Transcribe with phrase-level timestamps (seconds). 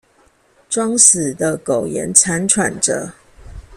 [0.67, 3.11] 裝死的苟延慘喘著